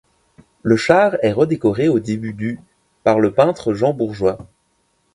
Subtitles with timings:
[0.63, 2.59] Le char est redécoré au début du
[3.03, 4.39] par le peintre Jean Bourgeois.